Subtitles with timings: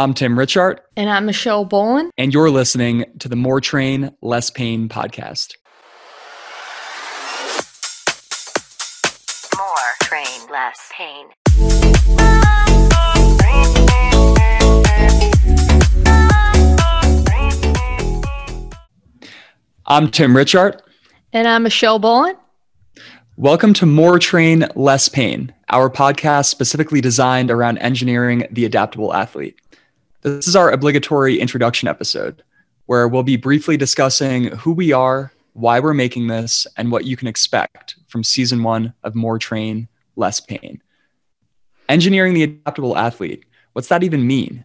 [0.00, 0.78] I'm Tim Richart.
[0.96, 2.08] And I'm Michelle Bolin.
[2.16, 5.56] And you're listening to the More Train, Less Pain podcast.
[9.58, 9.68] More
[10.00, 11.26] Train, Less Pain.
[19.84, 20.80] I'm Tim Richart.
[21.34, 22.36] And I'm Michelle Bolin.
[23.36, 29.60] Welcome to More Train, Less Pain, our podcast specifically designed around engineering the adaptable athlete.
[30.22, 32.42] This is our obligatory introduction episode,
[32.84, 37.16] where we'll be briefly discussing who we are, why we're making this, and what you
[37.16, 40.82] can expect from season one of More Train, Less Pain.
[41.88, 44.62] Engineering the adaptable athlete, what's that even mean?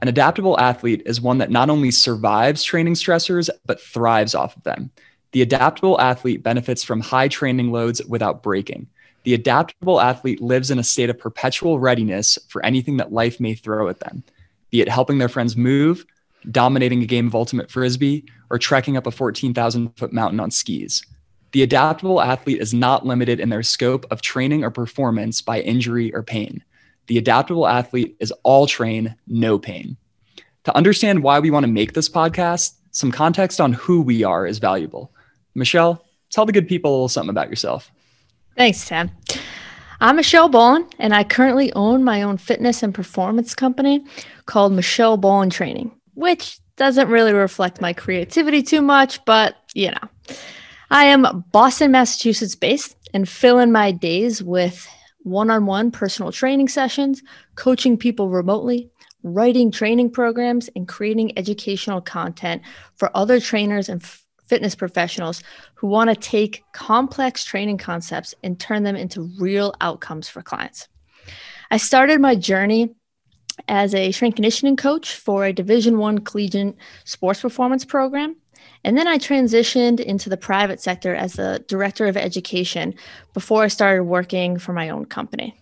[0.00, 4.62] An adaptable athlete is one that not only survives training stressors, but thrives off of
[4.62, 4.90] them.
[5.32, 8.86] The adaptable athlete benefits from high training loads without breaking.
[9.24, 13.52] The adaptable athlete lives in a state of perpetual readiness for anything that life may
[13.52, 14.24] throw at them,
[14.74, 16.04] be it helping their friends move,
[16.50, 21.00] dominating a game of ultimate frisbee, or trekking up a 14,000 foot mountain on skis.
[21.52, 26.12] The adaptable athlete is not limited in their scope of training or performance by injury
[26.12, 26.64] or pain.
[27.06, 29.96] The adaptable athlete is all train, no pain.
[30.64, 34.44] To understand why we want to make this podcast, some context on who we are
[34.44, 35.12] is valuable.
[35.54, 37.92] Michelle, tell the good people a little something about yourself.
[38.56, 39.12] Thanks, Tim.
[40.00, 44.04] I'm Michelle Bolin, and I currently own my own fitness and performance company
[44.46, 50.36] called Michelle Bolin Training, which doesn't really reflect my creativity too much, but you know.
[50.90, 54.86] I am Boston, Massachusetts based and fill in my days with
[55.22, 57.22] one on one personal training sessions,
[57.54, 58.90] coaching people remotely,
[59.22, 62.62] writing training programs, and creating educational content
[62.94, 64.02] for other trainers and
[64.46, 65.42] fitness professionals
[65.74, 70.88] who want to take complex training concepts and turn them into real outcomes for clients.
[71.70, 72.94] I started my journey
[73.68, 78.36] as a strength conditioning coach for a division 1 collegiate sports performance program
[78.84, 82.94] and then I transitioned into the private sector as the director of education
[83.32, 85.54] before I started working for my own company.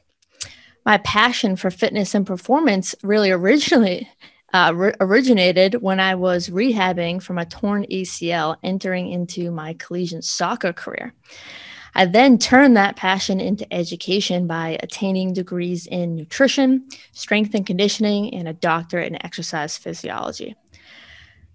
[0.85, 4.11] My passion for fitness and performance really originally
[4.53, 10.25] uh, re- originated when I was rehabbing from a torn ACL entering into my collegiate
[10.25, 11.15] soccer career.
[11.95, 18.33] I then turned that passion into education by attaining degrees in nutrition, strength and conditioning,
[18.35, 20.57] and a doctorate in exercise physiology.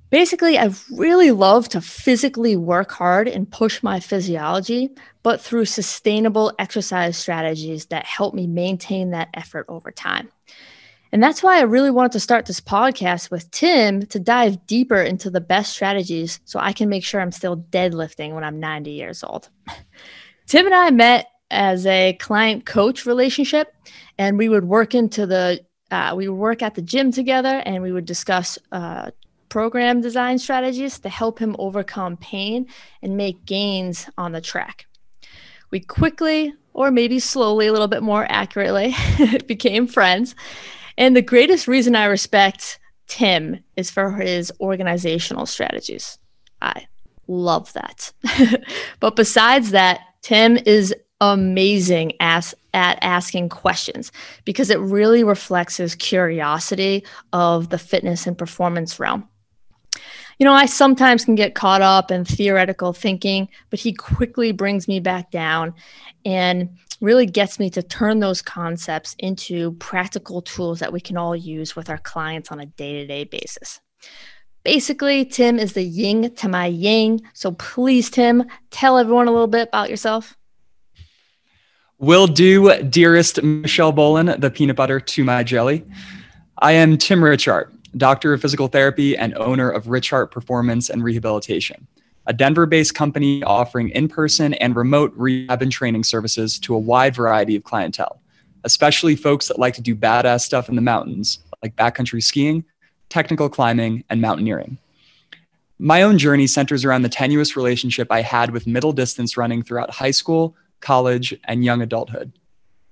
[0.10, 4.92] Basically, I really love to physically work hard and push my physiology,
[5.22, 10.30] but through sustainable exercise strategies that help me maintain that effort over time.
[11.18, 15.02] And that's why I really wanted to start this podcast with Tim to dive deeper
[15.02, 18.92] into the best strategies so I can make sure I'm still deadlifting when I'm 90
[18.92, 19.50] years old.
[20.46, 23.74] Tim and I met as a client coach relationship,
[24.20, 27.82] and we would work into the uh, we would work at the gym together and
[27.82, 29.10] we would discuss uh,
[29.50, 32.68] program design strategies to help him overcome pain
[33.02, 34.86] and make gains on the track.
[35.72, 38.94] We quickly, or maybe slowly, a little bit more accurately,
[39.48, 40.36] became friends
[40.98, 46.18] and the greatest reason I respect Tim is for his organizational strategies.
[46.62, 46.88] I
[47.28, 48.12] love that.
[49.00, 54.12] but besides that, Tim is amazing as, at asking questions
[54.46, 57.04] because it really reflects his curiosity
[57.34, 59.28] of the fitness and performance realm.
[60.40, 64.88] You know, I sometimes can get caught up in theoretical thinking, but he quickly brings
[64.88, 65.74] me back down
[66.26, 71.36] and really gets me to turn those concepts into practical tools that we can all
[71.36, 73.80] use with our clients on a day to day basis.
[74.64, 77.22] Basically, Tim is the yin to my yang.
[77.34, 80.36] So please, Tim, tell everyone a little bit about yourself.
[82.00, 85.84] Will do, dearest Michelle Bolin, the peanut butter to my jelly.
[86.60, 91.88] I am Tim Richart, doctor of physical therapy and owner of Richart Performance and Rehabilitation
[92.28, 96.80] a Denver based company offering in person and remote rehab and training services to a
[96.80, 98.22] wide variety of clientele,
[98.66, 102.66] especially folks that like to do badass stuff in the mountains, like backcountry skiing,
[103.08, 104.78] technical climbing, and mountaineering.
[105.80, 109.92] My own journey centers around the tenuous relationship I had with middle distance running throughout
[109.92, 112.34] high school, college, and young adulthood.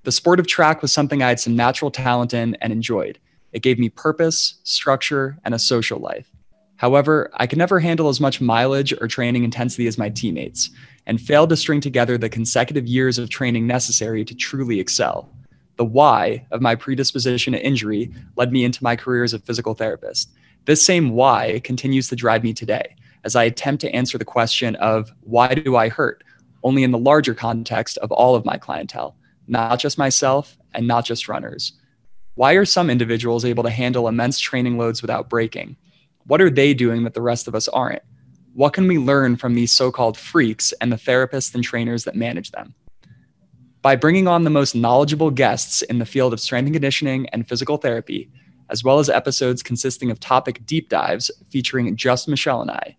[0.04, 3.20] The sport of track was something I had some natural talent in and enjoyed.
[3.56, 6.30] It gave me purpose, structure, and a social life.
[6.76, 10.72] However, I could never handle as much mileage or training intensity as my teammates,
[11.06, 15.30] and failed to string together the consecutive years of training necessary to truly excel.
[15.78, 19.74] The why of my predisposition to injury led me into my career as a physical
[19.74, 20.32] therapist.
[20.66, 24.76] This same why continues to drive me today as I attempt to answer the question
[24.76, 26.26] of why do I hurt,
[26.62, 29.16] only in the larger context of all of my clientele,
[29.48, 31.72] not just myself and not just runners.
[32.36, 35.78] Why are some individuals able to handle immense training loads without breaking?
[36.26, 38.02] What are they doing that the rest of us aren't?
[38.54, 42.16] What can we learn from these so called freaks and the therapists and trainers that
[42.18, 42.76] manage them?
[43.82, 47.48] By bringing on the most knowledgeable guests in the field of strength and conditioning and
[47.48, 48.30] physical therapy,
[48.70, 52.98] as well as episodes consisting of topic deep dives featuring just Michelle and I,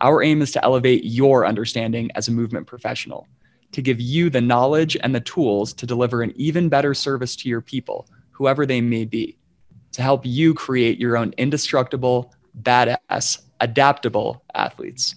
[0.00, 3.26] our aim is to elevate your understanding as a movement professional,
[3.72, 7.48] to give you the knowledge and the tools to deliver an even better service to
[7.48, 8.06] your people,
[8.36, 9.36] whoever they may be,
[9.92, 15.14] to help you create your own indestructible, badass, adaptable athletes.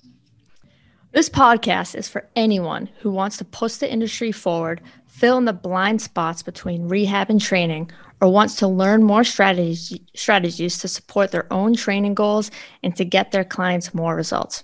[1.11, 5.53] This podcast is for anyone who wants to push the industry forward, fill in the
[5.53, 11.31] blind spots between rehab and training, or wants to learn more strategies, strategies to support
[11.31, 12.51] their own training goals
[12.83, 14.63] and to get their clients more results.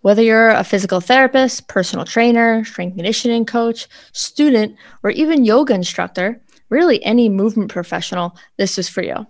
[0.00, 6.42] Whether you're a physical therapist, personal trainer, strength conditioning coach, student, or even yoga instructor,
[6.68, 9.26] really any movement professional, this is for you.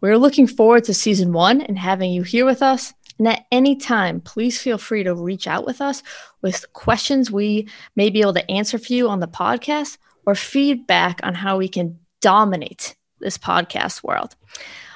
[0.00, 2.94] We're looking forward to season one and having you here with us.
[3.18, 6.02] And at any time, please feel free to reach out with us
[6.40, 11.20] with questions we may be able to answer for you on the podcast or feedback
[11.22, 14.36] on how we can dominate this podcast world.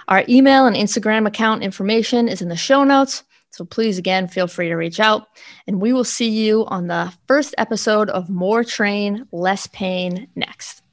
[0.08, 3.25] Our email and Instagram account information is in the show notes.
[3.50, 5.28] So please, again, feel free to reach out.
[5.66, 10.83] And we will see you on the first episode of More Train, Less Pain next.